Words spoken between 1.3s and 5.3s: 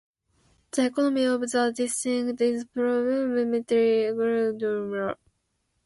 the district is predominantly agricultural.